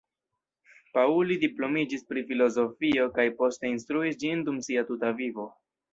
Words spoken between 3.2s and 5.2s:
poste instruis ĝin dum sia tuta